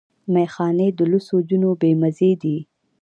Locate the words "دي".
2.41-2.57